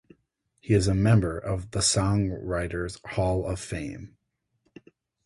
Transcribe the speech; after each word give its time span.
He 0.59 0.73
is 0.73 0.87
a 0.87 0.95
member 0.95 1.37
of 1.37 1.69
the 1.69 1.79
Songwriters 1.79 2.99
Hall 3.05 3.45
of 3.45 3.59
Fame. 3.59 4.17